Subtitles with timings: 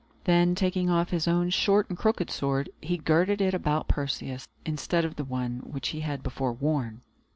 [0.23, 5.05] Then, taking off his own short and crooked sword, he girded it about Perseus, instead
[5.05, 7.01] of the one which he had before worn.